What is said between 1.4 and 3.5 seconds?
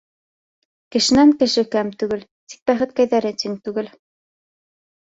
кеше кәм түгел Тик бәхеткәйҙәре